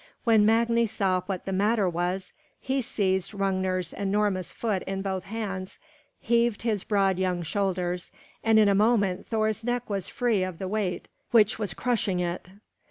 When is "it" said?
12.19-12.49